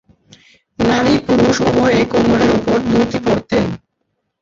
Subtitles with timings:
[0.79, 3.65] নারী-পুরুষ উভয়েই কোমরের উপর ধুতি পরতেন।